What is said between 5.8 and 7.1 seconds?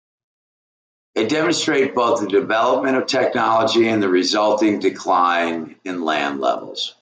in land levels.